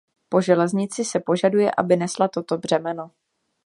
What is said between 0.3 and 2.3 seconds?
železnici se požaduje, aby nesla